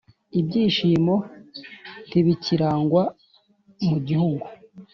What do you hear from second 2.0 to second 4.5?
ntibikirangwa mu gihugu.